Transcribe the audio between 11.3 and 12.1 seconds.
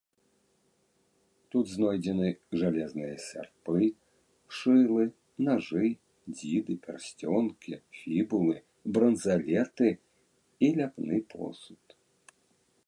посуд.